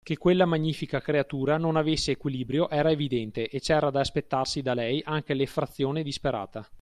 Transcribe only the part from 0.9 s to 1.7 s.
creatura